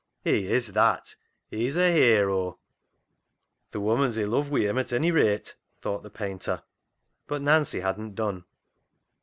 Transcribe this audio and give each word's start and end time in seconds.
"He 0.23 0.51
is 0.51 0.73
that. 0.73 1.15
He's 1.47 1.77
a 1.77 1.93
hero!"" 1.93 2.57
Th' 3.71 3.75
woman's 3.75 4.17
i' 4.17 4.23
luv 4.23 4.49
wi' 4.49 4.61
him 4.61 4.79
at 4.79 4.91
ony 4.91 5.11
rate," 5.11 5.55
thought 5.79 6.01
the 6.01 6.09
painter. 6.09 6.63
But 7.27 7.43
Nancy 7.43 7.81
hadn't 7.81 8.15
done. 8.15 8.45